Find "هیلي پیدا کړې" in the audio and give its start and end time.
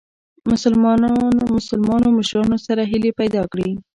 2.91-3.69